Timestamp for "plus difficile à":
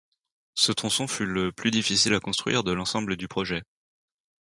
1.51-2.19